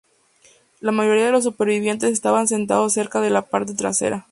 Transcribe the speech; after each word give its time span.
La 0.79 0.91
mayoría 0.91 1.27
de 1.27 1.31
los 1.31 1.43
supervivientes 1.43 2.09
estaban 2.11 2.47
sentados 2.47 2.91
cerca 2.91 3.21
de 3.21 3.29
la 3.29 3.43
parte 3.43 3.75
trasera. 3.75 4.19